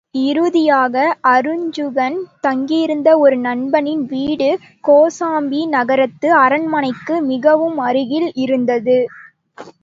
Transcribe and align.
இறுதியாக 0.21 0.95
அருஞ்சுகன் 1.31 2.15
தங்கியிருந்த 2.41 3.09
ஒரு 3.17 3.37
நண்பனின் 3.39 4.01
வீடு 4.05 4.49
கோசாம்பி 4.83 5.61
நகரத்து 5.75 6.29
அரண்மனைக்கு 6.39 7.17
மிகவும் 7.29 7.79
அருகில் 7.87 8.29
இருந்தது. 8.37 8.99